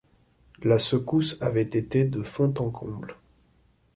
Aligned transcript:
La 0.63 0.79
secousse 0.79 1.37
avait 1.41 1.61
été 1.61 2.05
de 2.05 2.23
fond 2.23 2.51
en 2.57 2.71
comble. 2.71 3.17